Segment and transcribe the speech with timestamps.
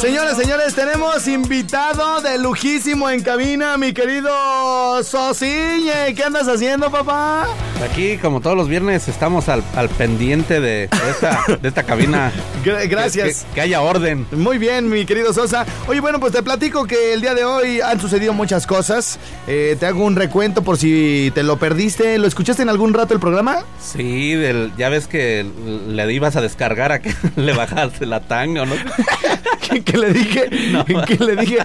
[0.00, 6.14] Señores, señores, tenemos invitado de lujísimo en cabina, mi querido Sosiñe.
[6.16, 7.46] ¿Qué andas haciendo, papá?
[7.84, 12.32] Aquí, como todos los viernes, estamos al, al pendiente de, esta, de esta cabina.
[12.64, 13.44] Gra- gracias.
[13.50, 14.26] Que, que haya orden.
[14.32, 15.66] Muy bien, mi querido Sosa.
[15.86, 19.18] Oye, bueno, pues te platico que el día de hoy han sucedido muchas cosas.
[19.46, 22.16] Eh, te hago un recuento por si te lo perdiste.
[22.18, 23.64] ¿Lo escuchaste en algún rato el programa?
[23.82, 25.44] Sí, del, ya ves que
[25.88, 28.74] le ibas a descargar a que le bajaste la tanga, ¿o ¿no?
[29.90, 30.48] que le dije,
[31.06, 31.58] que le dije,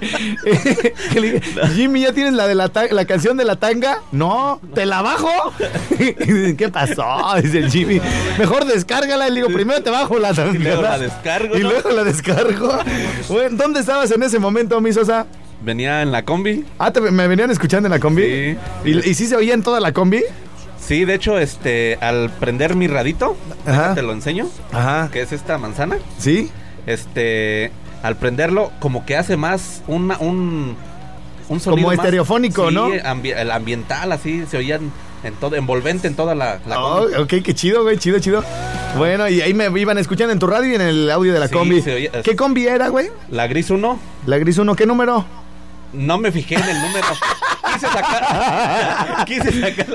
[0.46, 1.42] eh, que le dije,
[1.76, 4.02] Jimmy, ¿ya tienes la de la, la canción de la tanga?
[4.12, 5.30] No, ¿te la bajo?
[6.58, 7.04] ¿Qué pasó?
[7.42, 8.02] Dice el Jimmy.
[8.38, 9.28] Mejor descárgala.
[9.28, 10.54] Y le digo, primero te bajo la tanga.
[10.56, 11.70] Y luego la descargo, Y ¿no?
[11.72, 12.80] luego la descargo.
[13.30, 15.26] Bueno, ¿Dónde estabas en ese momento, mi Sosa?
[15.62, 16.66] Venía en la combi.
[16.78, 18.24] Ah, ¿te- ¿me venían escuchando en la combi?
[18.24, 18.58] Sí.
[18.86, 20.22] ¿Y, y sí se oía en toda la combi?
[20.80, 23.96] Sí, de hecho, este, al prender mi radito, Ajá.
[23.96, 25.10] te lo enseño, Ajá.
[25.12, 25.98] que es esta manzana.
[26.20, 26.52] ¿Sí?
[26.86, 27.72] Este,
[28.06, 30.76] al prenderlo, como que hace más una, un,
[31.50, 32.88] un sonido más- estereofónico, Sí, ¿no?
[32.90, 34.92] ambi- el ambiental, así, se oían
[35.24, 37.16] en todo, envolvente en toda la, la Oh, combi.
[37.38, 38.44] ok, qué chido, güey, chido, chido.
[38.96, 41.48] Bueno, y ahí me iban escuchando en tu radio y en el audio de la
[41.48, 41.82] Sí, combi.
[41.82, 43.10] oía- ¿Qué combi era, güey?
[43.30, 45.26] La gris 1, La gris 1, ¿qué número?
[45.94, 47.08] no me fijé en el número.
[47.76, 49.26] Quise sacar.
[49.26, 49.86] quise sacar.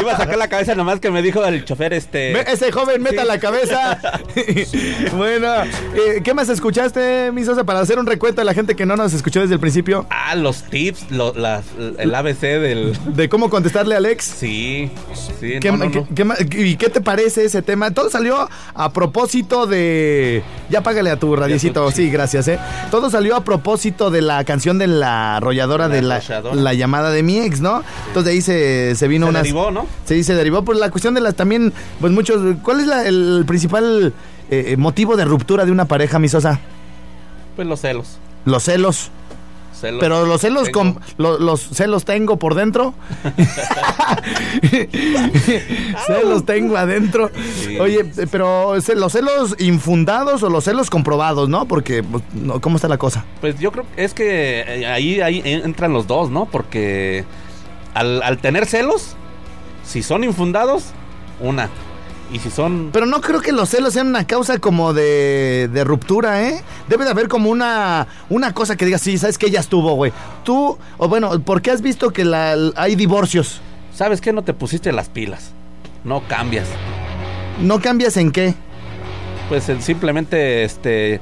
[0.00, 2.32] Iba a sacar la cabeza nomás que me dijo el chofer, este.
[2.32, 3.28] Ve, Ese joven, meta Sí.
[3.28, 3.98] la cabeza.
[5.16, 5.48] bueno,
[5.94, 8.96] eh, ¿qué más escuchaste, mi Sosa, para hacer un recuento a la gente que no
[8.96, 10.06] nos escuchó desde el principio?
[10.10, 11.64] Ah, los tips, lo- las-
[11.98, 12.96] el ABC del.
[13.14, 14.24] De cómo contestarle a Alex.
[14.24, 14.90] Sí,
[15.40, 16.08] sí, ¿Qué, no, no, qué- no.
[16.14, 17.90] qué ma- ¿Y qué te parece ese tema?
[17.92, 20.42] Todo salió a propósito de...
[20.70, 22.58] Ya págale a tu radiecito, sí, gracias, ¿eh?
[22.90, 26.22] Todo salió a propósito de la canción de la arrolladora La de la,
[26.54, 27.82] la llamada de mi ex, ¿no?
[28.08, 29.40] Entonces de ahí se, se vino Se una...
[29.42, 29.86] derivó, ¿no?
[30.06, 32.56] Sí, se derivó por la cuestión de las también, pues muchos...
[32.62, 34.14] ¿Cuál es la- el principal
[34.50, 36.58] eh, motivo de ruptura de una pareja, mi Sosa?
[37.56, 38.18] Pues los celos.
[38.44, 39.10] Los celos.
[39.82, 42.94] Celos Pero los celos con los celos tengo por dentro.
[46.06, 47.30] celos tengo adentro.
[47.60, 47.78] Sí.
[47.78, 51.66] Oye, pero los celos infundados o los celos comprobados, ¿no?
[51.66, 52.22] Porque pues,
[52.60, 53.24] ¿cómo está la cosa?
[53.40, 56.46] Pues yo creo que es que eh, ahí, ahí entran los dos, ¿no?
[56.46, 57.24] Porque
[57.94, 59.16] al, al tener celos,
[59.84, 60.84] si son infundados,
[61.40, 61.68] una.
[62.30, 62.90] Y si son.
[62.92, 66.62] Pero no creo que los celos sean una causa como de, de ruptura, ¿eh?
[66.88, 70.12] Debe de haber como una, una cosa que diga, sí, sabes que ella estuvo, güey.
[70.44, 73.60] Tú, o bueno, ¿por qué has visto que la, hay divorcios?
[73.94, 74.32] ¿Sabes qué?
[74.32, 75.50] No te pusiste las pilas.
[76.04, 76.68] No cambias.
[77.60, 78.54] ¿No cambias en qué?
[79.48, 81.20] Pues simplemente este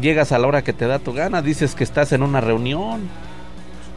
[0.00, 3.00] llegas a la hora que te da tu gana, dices que estás en una reunión.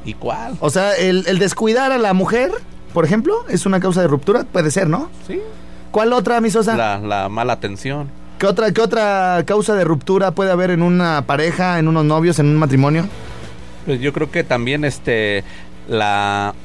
[0.03, 0.57] ¿Y cuál?
[0.59, 2.51] O sea, el, el descuidar a la mujer,
[2.93, 5.11] por ejemplo, es una causa de ruptura, puede ser, ¿no?
[5.27, 5.39] Sí.
[5.91, 6.75] ¿Cuál otra, mi Sosa?
[6.75, 8.09] La, la mala atención.
[8.39, 12.39] ¿Qué otra, ¿Qué otra causa de ruptura puede haber en una pareja, en unos novios,
[12.39, 13.07] en un matrimonio?
[13.85, 15.43] Pues yo creo que también este
[15.87, 16.55] la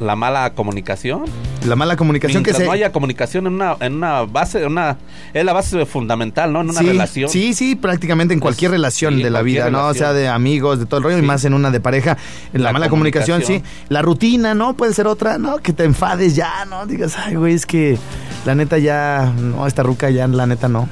[0.00, 1.24] la mala comunicación.
[1.66, 2.66] La mala comunicación Mientras que se...
[2.66, 4.98] no haya comunicación en una en una base, una
[5.32, 6.60] es la base fundamental, ¿no?
[6.60, 7.30] En una sí, relación.
[7.30, 9.86] Sí, sí, prácticamente en cualquier relación sí, de la vida, ¿no?
[9.86, 12.18] O sea, de amigos, de todo el rollo, y más en una de pareja.
[12.52, 13.62] La, La mala comunicación, sí.
[13.88, 14.74] La rutina, ¿no?
[14.74, 15.58] Puede ser otra, ¿no?
[15.58, 16.86] Que te enfades ya, ¿no?
[16.86, 17.96] Digas, ay, güey, es que
[18.44, 20.88] la neta ya, no, esta ruca ya, la neta no.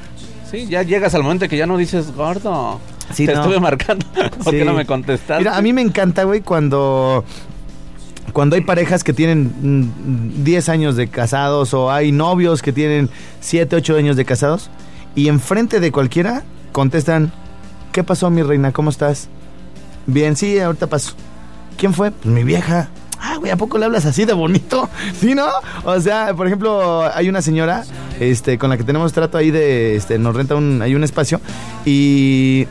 [0.50, 2.78] Sí, ya llegas al momento que ya no dices, gordo.
[3.12, 3.40] Sí, te no.
[3.40, 4.06] estuve marcando.
[4.14, 4.58] ¿Por Sí.
[4.58, 5.38] qué no me contestaste?
[5.42, 7.24] Mira, a mí me encanta, güey, cuando
[8.32, 9.52] cuando hay parejas que tienen
[10.40, 14.70] mm, 10 años de casados o hay novios que tienen 7, 8 años de casados
[15.14, 17.32] y enfrente de cualquiera contestan,
[17.92, 18.72] ¿qué pasó mi reina?
[18.72, 19.28] ¿Cómo estás?
[20.06, 21.12] Bien, sí, ahorita paso.
[21.76, 22.10] ¿Quién fue?
[22.10, 22.88] Pues mi vieja.
[23.42, 24.88] Güey, ¿a poco le hablas así de bonito?
[25.20, 25.48] ¿Sí, no?
[25.82, 27.82] O sea, por ejemplo, hay una señora
[28.20, 31.40] este, con la que tenemos trato ahí de, este, nos renta un, hay un espacio
[31.84, 32.68] y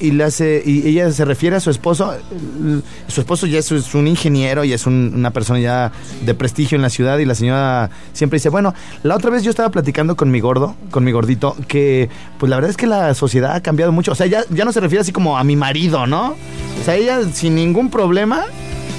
[0.00, 2.14] y le hace y ella se refiere a su esposo
[3.08, 5.90] su esposo ya es, un ingeniero y es un- una persona ya
[6.24, 9.50] de prestigio en la ciudad y la señora siempre dice bueno la otra vez yo
[9.50, 13.12] estaba platicando con mi gordo con mi gordito que pues la verdad es que la
[13.14, 16.06] sociedad ha cambiado mucho o sea ya no se refiere así como a mi marido
[16.06, 16.36] no
[16.80, 18.44] o sea ella sin ningún problema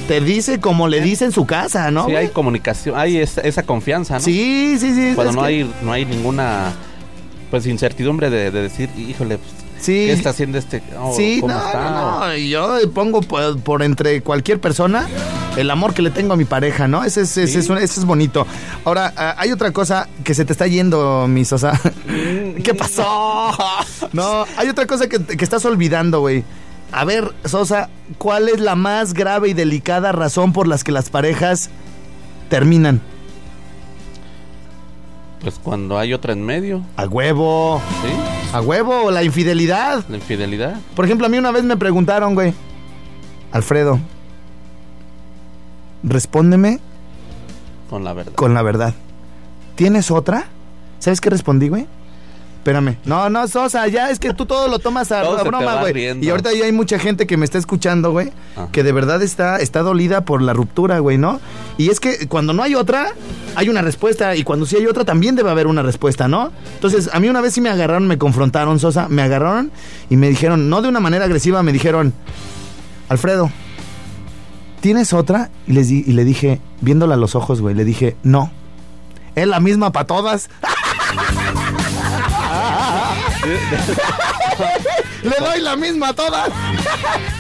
[0.10, 2.26] te dice como le dice en su casa no sí, güey?
[2.26, 4.20] hay comunicación, hay esa, esa confianza, ¿no?
[4.20, 6.74] sí sí sí Cuando no que- hay no hay ninguna
[7.50, 9.94] pues incertidumbre de, de decir, híjole, pues, Sí.
[10.08, 10.84] ¿Qué está haciendo este?
[11.00, 11.90] Oh, sí, ¿cómo no, está?
[11.90, 15.08] no, no, yo pongo por, por entre cualquier persona
[15.56, 17.06] el amor que le tengo a mi pareja, ¿no?
[17.06, 17.60] Ese es, ese Sí.
[17.60, 18.46] es, un- ese es bonito.
[18.84, 21.80] Ahora, ah, hay otra cosa que se te está yendo, mi Sosa.
[22.64, 23.54] ¿Qué pasó?
[24.12, 26.44] No, hay otra cosa que, que estás olvidando, güey.
[26.92, 31.10] A ver, Sosa, ¿cuál es la más grave y delicada razón por las que las
[31.10, 31.70] parejas
[32.50, 33.02] terminan?
[35.42, 37.82] Pues cuando hay otra en medio, A huevo.
[38.04, 38.10] ¿sí?
[38.54, 40.04] A huevo, la infidelidad.
[40.10, 40.78] La infidelidad.
[40.96, 42.54] Por ejemplo, a mí una vez me preguntaron, güey.
[43.52, 44.00] Alfredo,
[46.04, 46.80] respóndeme
[47.90, 48.34] Con la verdad.
[48.34, 48.94] con la verdad.
[49.76, 50.46] ¿Tienes otra?
[51.00, 51.88] ¿Sabes qué respondí, güey?
[52.60, 52.98] Espérame.
[53.06, 56.24] No, no, Sosa, ya es que tú todo lo tomas a, Todo broma, güey.
[56.24, 58.68] Y ahorita ya hay mucha gente que me está escuchando, güey, Ah.
[58.72, 61.40] que de verdad está, está dolida por la ruptura, güey, ¿no?
[61.78, 63.14] Y es que cuando no hay otra,
[63.56, 64.36] hay una respuesta.
[64.36, 66.52] Y cuando sí hay otra, también debe haber una respuesta, ¿no?
[66.76, 69.72] Entonces, a mí una vez sí me agarraron, me confrontaron, Sosa, me agarraron
[70.10, 72.14] y me dijeron, no de una manera agresiva, me dijeron,
[73.08, 73.50] Alfredo,
[74.82, 75.50] ¿tienes otra?
[75.66, 78.52] Y, les di- y le dije, viéndola a los ojos, güey, le dije, no.
[79.36, 80.50] Es la misma para todas.
[85.24, 86.50] Le doy la misma a todas.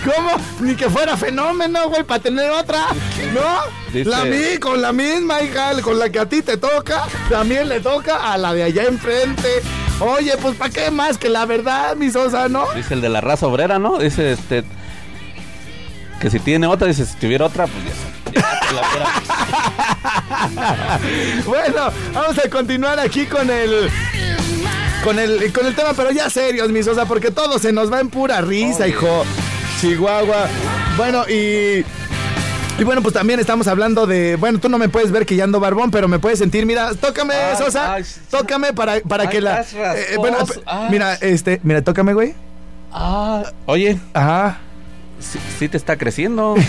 [0.03, 0.31] ¿Cómo?
[0.59, 2.87] Ni que fuera fenómeno, güey, para tener otra.
[3.33, 3.91] ¿No?
[3.93, 7.67] Dice- La mí con la misma, hija, con la que a ti te toca, también
[7.69, 9.49] le toca a la de allá enfrente.
[9.99, 12.65] Oye, pues ¿para qué más que la verdad, mi Sosa, no?
[12.75, 13.97] Dice el de la raza obrera, ¿no?
[13.97, 14.63] Dice este.
[16.21, 17.91] Que si tiene otra, dice, si tuviera otra, pues ya.
[21.45, 23.89] Bueno, vamos a continuar aquí con el.
[25.03, 27.99] Con el, con el tema, pero ya serios, mi Sosa, porque todo se nos va
[28.01, 29.23] en pura risa, hijo.
[29.79, 30.47] Chihuahua.
[30.97, 31.85] Bueno, y.
[32.77, 34.35] Y bueno, pues también estamos hablando de.
[34.35, 36.65] Bueno, tú no me puedes ver que ya ando barbón, pero me puedes sentir.
[36.65, 37.93] Mira, tócame, Ay, Sosa.
[37.93, 39.61] ay, tócame para, para Ay, que la.
[39.61, 40.37] eh, bueno,
[40.89, 41.59] mira, este.
[41.63, 42.33] Mira, tócame, güey.
[42.91, 44.59] Ah, oye, Ajá.
[45.19, 46.55] Sí, sí te está creciendo.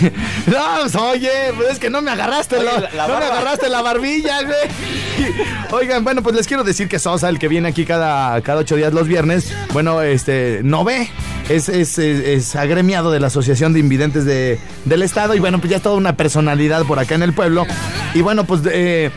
[0.47, 3.25] No, pues, oye, pues es que no me agarraste, Oye, lo- la- la no me
[3.25, 5.35] agarraste la barbilla, güey.
[5.71, 8.75] Oigan, bueno, pues les quiero decir que Sosa, el que viene aquí cada, cada ocho
[8.75, 11.09] días los viernes, bueno, este, no ve.
[11.49, 15.59] Es, es, es- es agremiado de la Asociación de Invidentes de, del Estado y bueno,
[15.59, 17.65] pues ya es toda una personalidad por acá en el pueblo.
[18.13, 19.11] Y bueno, pues eh,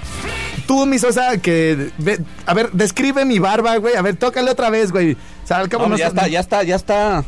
[0.66, 1.90] tú, mi Sosa, que...
[1.98, 3.94] ve- a ver, describe mi barba, güey.
[3.96, 5.12] A ver, tócale otra vez, güey.
[5.12, 7.24] O sea, al cabo No, no ya está- está, ya está, ya está.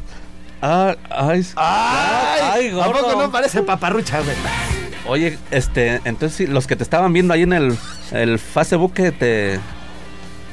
[0.63, 2.41] Ah, ay, ¡Ay!
[2.53, 3.23] Ay, ¿A poco gordo.
[3.23, 4.37] no parece paparrucha, güey?
[5.07, 7.77] Oye, este, entonces los que te estaban viendo ahí en el,
[8.13, 9.61] el Facebook que te.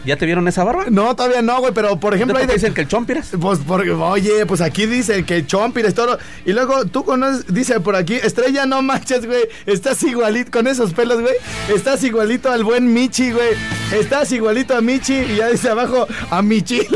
[0.06, 0.88] ¿Ya te vieron esa barba?
[0.90, 2.58] No, todavía no, güey, pero por ejemplo ¿Por hay qué de...
[2.58, 3.32] dicen que el chompiras?
[3.40, 6.20] Pues porque, oye, pues aquí dice que Chompires, todo.
[6.46, 9.44] Y luego tú conoces, dice por aquí, Estrella, no manches, güey.
[9.66, 11.36] Estás igualito, con esos pelos, güey.
[11.74, 13.52] Estás igualito al buen Michi, güey.
[13.94, 15.14] Estás igualito a Michi.
[15.16, 16.82] Y ya dice abajo, a Michi.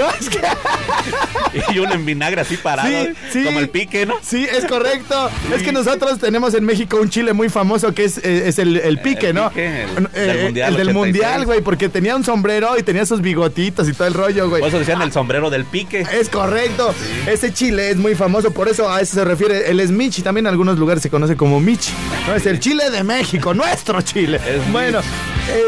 [0.00, 0.40] no, es que.
[1.74, 2.88] Y uno en vinagre así parado.
[2.88, 3.44] Sí, sí.
[3.44, 4.14] Como el pique, ¿no?
[4.22, 5.28] Sí, es correcto.
[5.54, 8.76] Es que nosotros tenemos en México un chile muy famoso que es, eh, es el,
[8.76, 9.48] el pique, El ¿no?
[9.48, 10.94] pique, el Eh, del Mundial el del 86.
[10.94, 14.60] mundial, güey, porque tenía un sombrero y tenía sus bigotitos y todo el rollo, güey.
[14.60, 16.06] Por eso decían el sombrero del pique.
[16.12, 16.94] Es correcto.
[17.26, 19.70] Ese chile es muy famoso, por eso a eso se refiere.
[19.70, 21.92] El es Michi, también en algunos lugares se conoce como Michi.
[22.28, 24.40] No es el chile de México, nuestro chile.
[24.48, 25.00] Es bueno,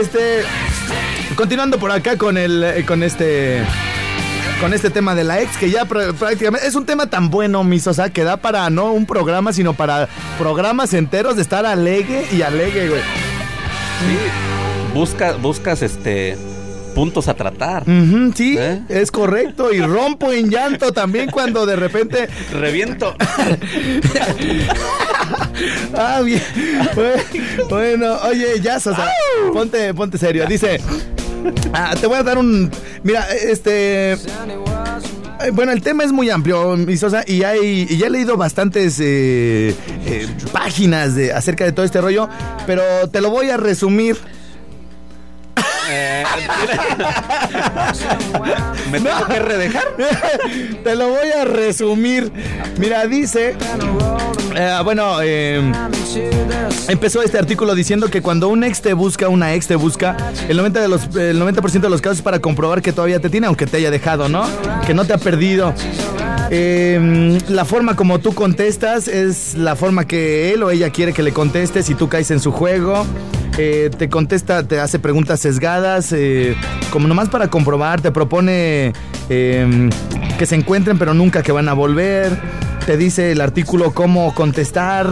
[0.01, 0.43] este.
[1.35, 2.63] Continuando por acá con el.
[2.63, 3.63] eh, con este.
[4.63, 7.65] Con este tema de la ex, que ya pr- prácticamente es un tema tan bueno,
[7.65, 12.25] mi Sosa, que da para no un programa, sino para programas enteros de estar alegre
[12.33, 13.01] y alegre, güey.
[13.01, 14.19] Sí.
[14.95, 16.39] Busca, buscas este
[16.95, 17.85] puntos a tratar.
[18.37, 18.83] Sí, ¿Eh?
[18.89, 19.73] es correcto.
[19.73, 23.17] Y rompo en llanto también cuando de repente Reviento.
[25.97, 26.43] Ah, bien.
[26.95, 29.09] Bue- Bueno, oye, ya, Sosa,
[29.53, 30.47] ponte, ponte serio.
[30.47, 30.81] Dice,
[31.73, 32.71] ah, te voy a dar un...
[33.03, 34.17] Mira, este...
[35.53, 39.75] Bueno, el tema es muy amplio, Sosa, y, hay, y ya he leído bastantes eh,
[40.07, 42.29] eh, páginas de, acerca de todo este rollo,
[42.65, 44.17] pero te lo voy a resumir.
[48.91, 49.85] ¿Me tengo que redejar?
[50.85, 52.33] Te lo voy a resumir.
[52.79, 53.57] Mira, dice.
[54.57, 55.73] eh, bueno, eh,
[56.89, 60.17] empezó este artículo diciendo que cuando un ex te busca, una ex te busca,
[60.49, 63.31] el 90%, de los, el 90 de los casos es para comprobar que todavía te
[63.31, 64.45] tiene, aunque te haya dejado, ¿no?
[64.87, 65.75] Que no te ha perdido.
[66.51, 71.23] Eh, la forma como tú contestas es la forma que él o ella quiere que
[71.23, 73.07] le contestes y tú caes en su juego.
[73.59, 76.57] Eh, te contesta, te hace preguntas sesgadas, eh,
[76.91, 78.93] como nomás para comprobar, te propone
[79.29, 79.91] eh,
[80.39, 82.37] que se encuentren pero nunca que van a volver.
[82.87, 85.07] Te dice el artículo cómo contestar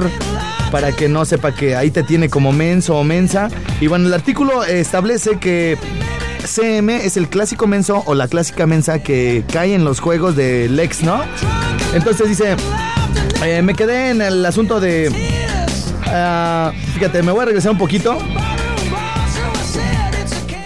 [0.70, 3.48] para que no sepa que ahí te tiene como menso o mensa.
[3.80, 5.76] Y bueno, el artículo establece que
[6.44, 10.68] CM es el clásico menso o la clásica mensa que cae en los juegos de
[10.68, 11.22] Lex, ¿no?
[11.94, 12.56] Entonces dice,
[13.44, 15.39] eh, me quedé en el asunto de...
[16.10, 18.18] ah, fíjate, me voy a regresar un poquito.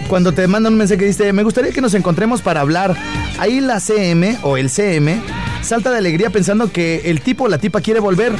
[0.07, 2.95] Cuando te mandan un mensaje que dice, me gustaría que nos encontremos para hablar.
[3.39, 5.19] Ahí la CM o el CM
[5.61, 8.33] salta de alegría pensando que el tipo o la tipa quiere volver.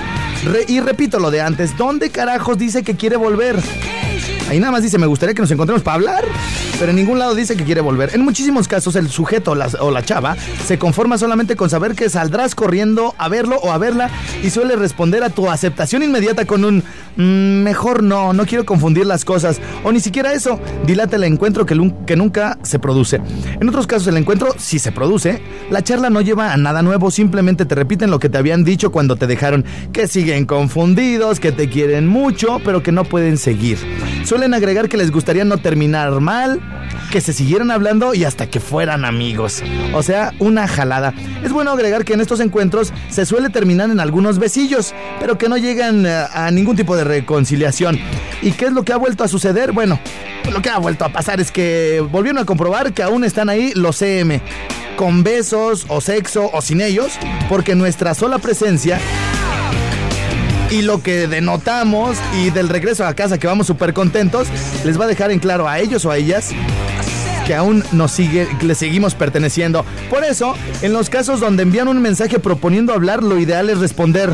[0.68, 3.58] Y repito lo de antes, ¿dónde carajos dice que quiere volver?
[4.48, 6.24] Ahí nada más dice, me gustaría que nos encontremos para hablar,
[6.80, 8.12] pero en ningún lado dice que quiere volver.
[8.14, 12.56] En muchísimos casos el sujeto o la, chava se conforma solamente con saber que saldrás
[12.56, 14.10] corriendo a verlo o a verla
[14.44, 16.84] y suele responder a tu aceptación inmediata con un
[17.18, 19.60] "Mm, mejor no, no quiero confundir las cosas.
[19.84, 23.22] O ni siquiera eso, dilata el encuentro que, que nunca se produce.
[23.60, 27.12] En otros casos el encuentro sí se produce, la charla no lleva a nada nuevo,
[27.12, 31.52] simplemente te repiten lo que te habían dicho cuando te dejaron, que siguen confundidos, que
[31.52, 33.78] te quieren mucho, pero que no pueden seguir.
[34.24, 36.62] Suelen agregar que les gustaría no terminar mal,
[37.12, 39.64] que se siguieran hablando y hasta que fueran amigos.
[39.94, 41.14] O sea, una jalada.
[41.44, 45.50] Es bueno agregar que en estos encuentros se suele terminar en algunos besillos, pero que
[45.50, 48.00] no llegan eh, a ningún tipo de reconciliación.
[48.42, 49.72] ¿Y qué es lo que ha vuelto a suceder?
[49.72, 50.00] Bueno,
[50.52, 53.72] lo que ha vuelto a pasar es que volvieron a comprobar que aún están ahí
[53.76, 54.42] los CM.
[54.96, 57.14] Con besos o sexo o sin ellos,
[57.50, 59.00] porque nuestra sola presencia
[60.72, 64.48] y lo que denotamos y del regreso a casa que vamos súper contentos,
[64.84, 66.52] les va a dejar en claro a ellos o a ellas
[67.46, 69.86] que aún nos sigue, que le seguimos perteneciendo.
[70.10, 74.32] Por eso, en los casos donde envían un mensaje proponiendo hablar, lo ideal es responder.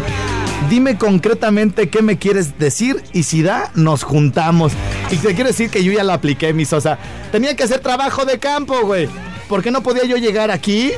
[0.70, 4.72] Dime concretamente qué me quieres decir y si da, nos juntamos.
[5.12, 6.98] Y te quiero decir que yo ya lo apliqué, mi Sosa.
[7.34, 9.10] Tenía que hacer trabajo de campo, güey.
[9.50, 10.92] ¿Por qué no podía yo llegar aquí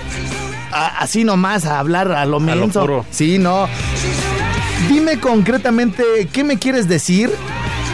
[0.72, 2.40] a- así nomás a hablar a lo
[2.82, 3.06] puro.
[3.10, 3.68] Sí, no.
[4.90, 7.30] Dime concretamente qué me quieres decir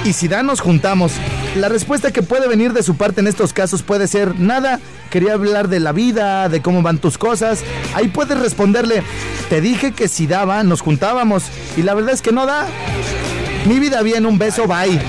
[0.03, 1.13] y si da nos juntamos.
[1.55, 4.79] La respuesta que puede venir de su parte en estos casos puede ser nada.
[5.09, 7.63] Quería hablar de la vida, de cómo van tus cosas.
[7.95, 9.03] Ahí puedes responderle,
[9.49, 11.45] te dije que si daba nos juntábamos
[11.77, 12.67] y la verdad es que no da.
[13.65, 14.99] Mi vida bien, un beso, bye.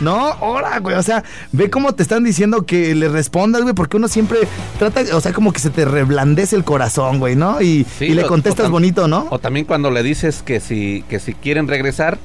[0.00, 3.98] No, ahora, güey, o sea, ve cómo te están diciendo que le respondas, güey, porque
[3.98, 4.38] uno siempre
[4.78, 7.60] trata, o sea, como que se te reblandece el corazón, güey, ¿no?
[7.60, 9.26] Y, Sí, y le contestas o bonito, ¿no?
[9.30, 12.18] O también cuando le dices que si, que si quieren regresar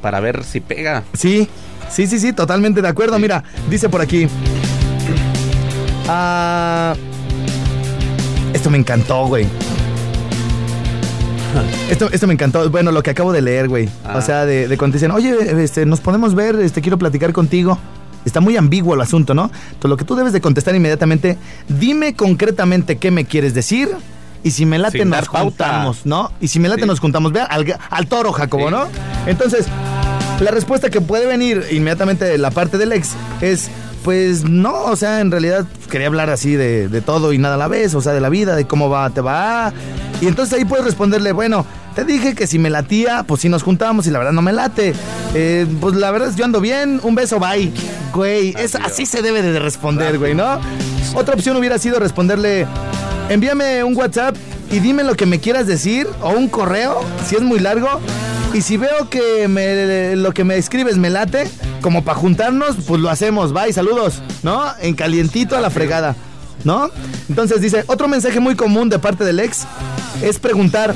[0.00, 1.02] para ver si pega.
[1.12, 1.48] Sí,
[1.90, 3.18] sí, sí, sí, totalmente de acuerdo.
[3.18, 4.28] Mira, dice por aquí.
[6.06, 6.94] Ah,
[8.52, 9.46] esto me encantó, güey.
[11.90, 12.68] Esto, esto me encantó.
[12.70, 13.88] Bueno, lo que acabo de leer, güey.
[14.04, 14.16] Ah.
[14.16, 17.78] O sea, de, de cuando dicen, oye, este, nos podemos ver, este, quiero platicar contigo.
[18.24, 19.44] Está muy ambiguo el asunto, ¿no?
[19.44, 21.38] Entonces, lo que tú debes de contestar inmediatamente,
[21.68, 23.88] dime concretamente qué me quieres decir
[24.42, 26.30] y si me late Sin nos juntamos, ¿no?
[26.40, 26.86] Y si me late Sí.
[26.88, 27.32] nos juntamos.
[27.32, 28.74] Vea, al, al toro, Jacobo, Sí.
[28.74, 28.86] ¿no?
[29.26, 29.66] Entonces,
[30.40, 33.70] la respuesta que puede venir inmediatamente de la parte del ex es,
[34.04, 37.58] pues no, o sea, en realidad quería hablar así de, de todo y nada a
[37.58, 39.72] la vez, o sea, de la vida, de cómo va, te va.
[40.20, 43.62] Y entonces ahí puedes responderle, bueno, te dije que si me latía, pues si nos
[43.62, 44.94] juntamos y la verdad no me late.
[45.34, 47.72] Eh, pues la verdad es yo ando bien, un beso, bye.
[48.12, 50.58] Güey, es, así se debe de responder, güey, ¿no?
[51.14, 52.66] Otra opción hubiera sido responderle,
[53.28, 54.34] envíame un WhatsApp
[54.70, 57.88] y dime lo que me quieras decir o un correo, si es muy largo.
[58.54, 61.48] Y si veo que me- lo que me escribes me late,
[61.82, 63.52] como para juntarnos, pues lo hacemos.
[63.52, 64.62] Bye, saludos, ¿no?
[64.80, 66.16] En calientito a la fregada,
[66.64, 66.90] ¿no?
[67.28, 69.66] Entonces dice, otro mensaje muy común de parte del ex
[70.22, 70.94] es preguntar,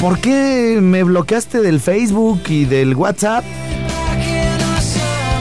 [0.00, 3.44] ¿por qué me bloqueaste del Facebook y del WhatsApp?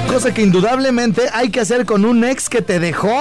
[0.08, 3.14] Cosa que indudablemente hay que hacer con un ex que te dejó.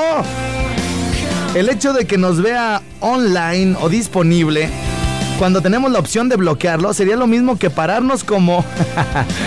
[1.54, 4.68] El hecho de que nos vea online o disponible
[5.38, 8.64] cuando tenemos la opción de bloquearlo sería lo mismo que pararnos como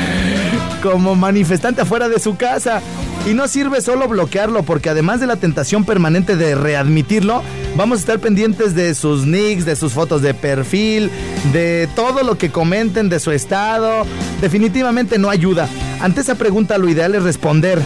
[0.82, 2.82] como manifestante afuera de su casa.
[3.28, 7.44] Y no sirve solo bloquearlo, porque además de la tentación permanente de readmitirlo,
[7.76, 11.12] vamos a estar pendientes de sus nicks, de sus fotos de perfil,
[11.54, 14.06] de todo lo que comenten, de su estado.
[14.42, 15.70] Definitivamente no ayuda.
[16.02, 17.80] Ante esa pregunta lo ideal es responder.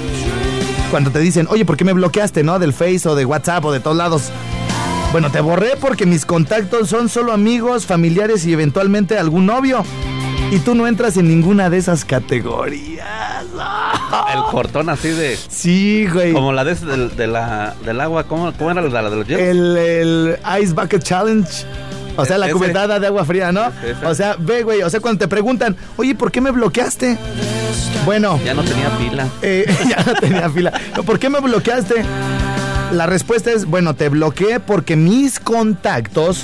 [0.89, 2.57] Cuando te dicen, oye, ¿por qué me bloqueaste, no?
[2.57, 4.31] Del Face o de WhatsApp o de todos lados.
[5.11, 9.83] Bueno, te borré porque mis contactos son solo amigos, familiares y eventualmente algún novio.
[10.51, 13.05] Y tú no entras en ninguna de esas categorías.
[14.33, 15.37] El cortón así de.
[15.49, 16.33] Sí, güey.
[16.33, 18.25] Como la de, de la, del agua.
[18.25, 19.41] ¿Cómo, cómo era la, la de los hielos?
[19.43, 21.49] El, el Ice Bucket Challenge.
[22.17, 22.53] O sea, la Ese.
[22.53, 23.65] cubetada de agua fría, ¿no?
[23.83, 24.05] Ese.
[24.05, 24.81] O sea, ve, güey.
[24.83, 27.17] O sea, cuando te preguntan, oye, ¿por qué me bloqueaste?
[28.05, 29.27] Bueno, Ya no tenía pila.
[29.41, 30.71] eh, ya no tenía fila.
[31.05, 32.05] ¿Por qué me bloqueaste?
[32.91, 36.43] La respuesta es, bueno, te bloqueé porque mis contactos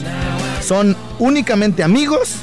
[0.61, 2.35] son únicamente amigos,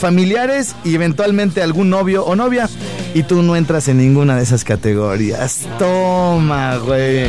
[0.00, 2.68] familiares y eventualmente algún novio o novia.
[3.14, 5.66] Y tú no entras en ninguna de esas categorías.
[5.78, 7.28] Toma, güey.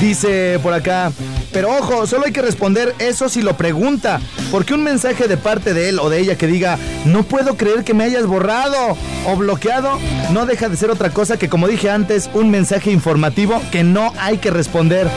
[0.00, 1.12] Dice por acá,
[1.52, 4.20] pero ojo, solo hay que responder eso si lo pregunta.
[4.50, 7.84] Porque un mensaje de parte de él o de ella que diga, no puedo creer
[7.84, 9.98] que me hayas borrado o bloqueado,
[10.32, 14.12] no deja de ser otra cosa que, como dije antes, un mensaje informativo que no
[14.18, 15.08] hay que responder.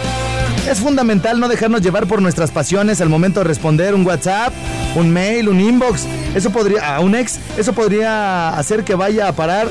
[0.70, 4.54] Es fundamental no dejarnos llevar por nuestras pasiones al momento de responder un WhatsApp,
[4.96, 6.06] un mail, un inbox.
[6.36, 9.68] Eso podría, a un ex, eso podría hacer que vaya a parar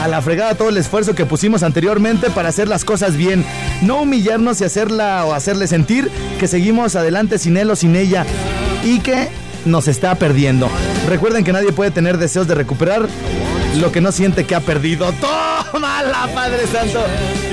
[0.00, 3.44] a la fregada todo el esfuerzo que pusimos anteriormente para hacer las cosas bien.
[3.82, 8.24] No humillarnos y hacerla o hacerle sentir que seguimos adelante sin él o sin ella
[8.84, 9.28] y que
[9.64, 10.68] nos está perdiendo.
[11.08, 13.08] Recuerden que nadie puede tener deseos de recuperar
[13.76, 15.12] lo que no siente que ha perdido.
[15.72, 17.00] ¡Toma la Padre Santo!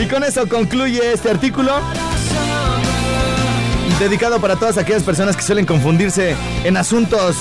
[0.02, 1.74] Y con eso concluye este artículo
[4.00, 7.38] dedicado para todas aquellas personas que suelen confundirse en asuntos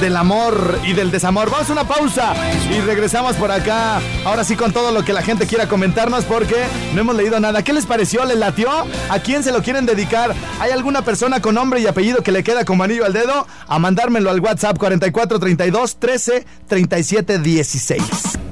[0.00, 1.50] del amor y del desamor.
[1.50, 2.34] Vamos a una pausa
[2.70, 4.00] y regresamos por acá.
[4.24, 6.56] Ahora sí con todo lo que la gente quiera comentarnos porque
[6.94, 7.62] no hemos leído nada.
[7.62, 8.24] ¿Qué les pareció?
[8.24, 8.70] ¿Les latió?
[9.10, 10.34] ¿A quién se lo quieren dedicar?
[10.58, 13.46] ¿Hay alguna persona con nombre y apellido que le queda como anillo al dedo?
[13.66, 18.43] A mandármelo al WhatsApp 4432 13 37 16.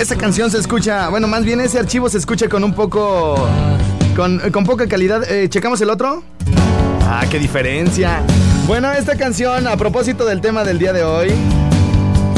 [0.00, 3.46] Esa canción se escucha, bueno, más bien ese archivo se escucha con un poco,
[4.16, 5.30] con, poca calidad.
[5.30, 6.24] Eh, ¿Checamos el otro?
[7.02, 8.22] Ah, qué diferencia.
[8.66, 11.28] Bueno, esta canción, a propósito del tema del día de hoy,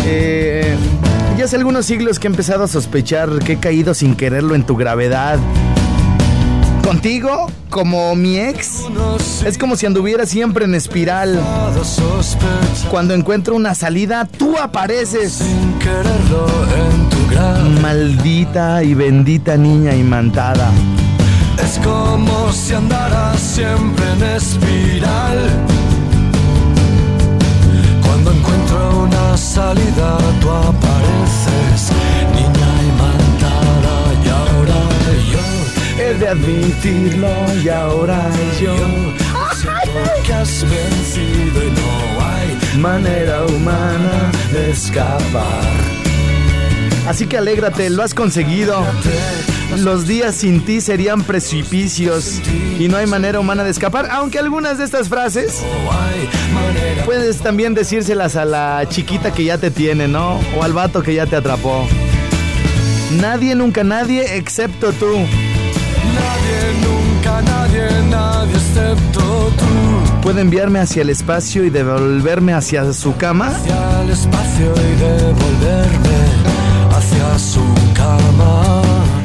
[0.04, 0.74] eh,
[1.38, 4.64] ya hace algunos siglos que he empezado a sospechar que he caído sin quererlo en
[4.64, 5.38] tu gravedad.
[6.82, 8.80] Contigo, como mi ex,
[9.46, 11.40] es como si anduviera siempre en espiral.
[12.90, 15.42] Cuando encuentro una salida, tú apareces.
[17.80, 20.70] Maldita y bendita niña imantada.
[21.62, 25.38] Es como si andara siempre en espiral.
[28.04, 31.92] Cuando encuentro una salida, tú apareces,
[32.34, 34.80] niña imantada, y ahora
[35.32, 37.28] yo he de admitirlo,
[37.62, 38.30] y ahora
[38.60, 38.74] yo.
[40.24, 41.90] Que has vencido y no
[42.24, 45.91] hay manera humana de escapar.
[47.06, 48.84] Así que alégrate, lo has conseguido.
[49.78, 52.40] Los días sin ti serían precipicios
[52.78, 54.08] y no hay manera humana de escapar.
[54.10, 55.62] Aunque algunas de estas frases
[57.04, 60.38] puedes también decírselas a la chiquita que ya te tiene, ¿no?
[60.56, 61.86] O al vato que ya te atrapó.
[63.20, 65.16] Nadie, nunca nadie, excepto tú.
[65.16, 70.20] Nadie, nunca nadie, nadie excepto tú.
[70.22, 73.48] Puede enviarme hacia el espacio y devolverme hacia su cama.
[73.48, 76.21] Hacia el espacio y devolverme
[77.38, 77.64] su
[77.94, 78.82] cama.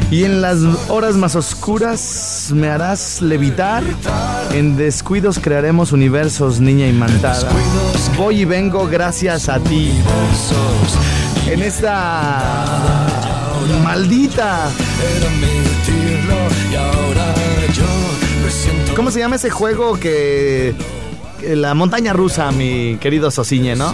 [0.09, 3.83] Y en las horas más oscuras me harás levitar.
[4.51, 7.49] En descuidos crearemos universos, niña imantada.
[8.15, 9.91] Voy y vengo gracias a ti.
[11.47, 12.41] En esta
[13.83, 14.69] maldita.
[18.95, 20.73] ¿Cómo se llama ese juego que
[21.43, 23.93] la montaña rusa, mi querido Sociñe, ¿no?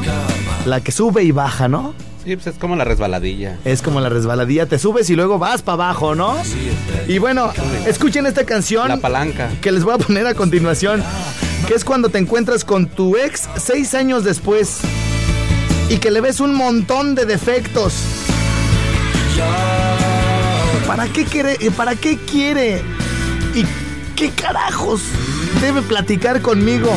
[0.66, 1.94] La que sube y baja, ¿no?
[2.24, 3.58] Sí, pues es como la resbaladilla.
[3.66, 6.38] Es como la resbaladilla, te subes y luego vas para abajo, ¿no?
[7.08, 7.52] Y bueno,
[7.86, 9.50] escuchen esta canción La palanca.
[9.62, 11.04] que les voy a poner a continuación,
[11.68, 14.80] que es cuando te encuentras con tu ex seis años después
[15.90, 17.94] y que le ves un montón de defectos.
[20.88, 21.58] ¿Para qué quiere?
[21.72, 22.82] ¿Para qué quiere?
[23.54, 23.66] ¿Y
[24.16, 25.02] qué carajos
[25.60, 26.90] debe platicar conmigo?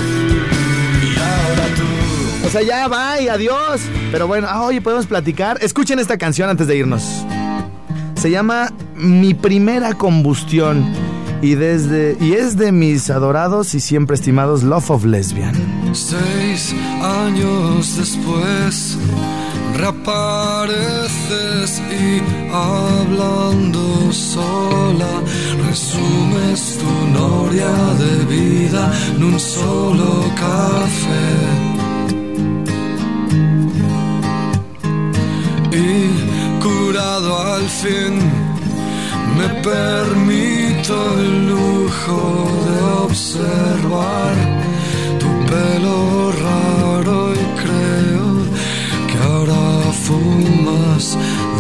[2.47, 2.89] O sea, ya
[3.21, 3.81] y adiós.
[4.13, 5.59] Pero bueno, ah, oye, podemos platicar.
[5.63, 7.03] Escuchen esta canción antes de irnos.
[8.15, 10.85] Se llama Mi primera combustión.
[11.43, 15.55] Y, desde, y es de mis adorados y siempre estimados Love of Lesbian.
[15.93, 18.97] Seis años después
[19.77, 20.63] reapareces
[21.91, 25.21] y hablando sola
[25.69, 31.65] resumes tu noria de vida en un solo café.
[36.99, 38.15] al fin,
[39.37, 44.35] me permito el lujo de observar
[45.21, 48.29] tu pelo raro y creo
[49.09, 51.19] que ahora fumas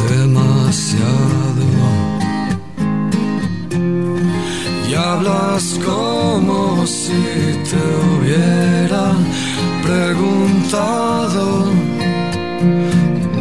[0.08, 1.66] demasiado.
[4.88, 7.22] Y hablas como si
[7.68, 9.12] te hubiera
[9.82, 11.66] preguntado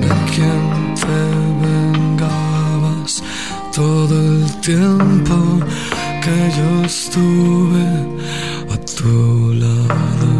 [0.01, 0.74] de quién
[4.65, 5.59] tiempo
[6.23, 7.87] que yo estuve
[8.73, 10.33] a tu lado.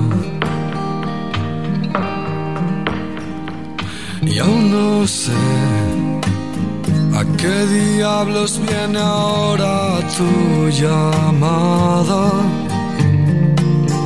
[4.23, 5.43] Y aún no sé
[7.19, 12.23] a qué diablos viene ahora tu llamada.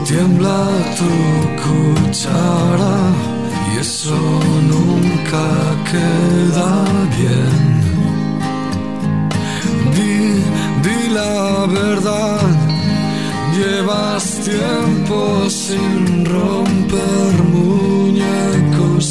[0.05, 0.61] Tiembla
[0.99, 1.11] tu
[1.63, 2.97] cuchara
[3.71, 4.19] y eso
[4.71, 5.45] nunca
[5.89, 6.71] queda
[7.17, 7.68] bien.
[14.43, 19.09] Tiempo sin romper muñecos.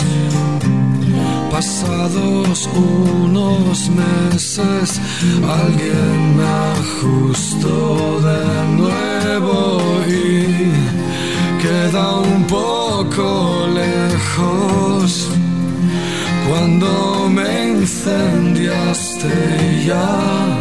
[1.50, 5.00] Pasados unos meses,
[5.42, 6.44] alguien me
[6.78, 10.70] ajustó de nuevo y
[11.62, 15.28] queda un poco lejos.
[16.48, 20.57] Cuando me incendiaste ya,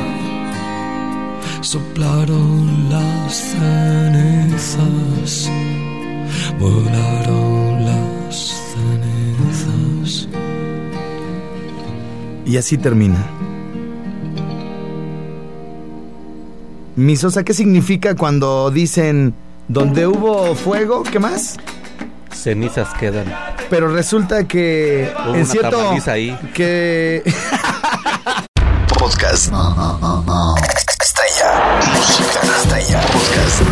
[1.67, 4.80] soplaron las cenizas,
[6.58, 10.30] volaron las cenizas.
[12.45, 13.17] Y así termina.
[16.95, 19.34] Misosa, ¿qué significa cuando dicen
[19.67, 21.03] donde hubo fuego?
[21.03, 21.58] ¿Qué más?
[22.32, 23.25] Cenizas quedan.
[23.69, 25.77] Pero resulta que Hubo en una cierto
[26.08, 26.38] ahí.
[26.53, 27.23] que
[28.97, 29.51] Podcast.